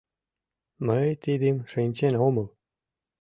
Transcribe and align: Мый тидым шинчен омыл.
Мый 0.85 1.07
тидым 1.23 1.57
шинчен 1.71 2.13
омыл. 2.27 2.47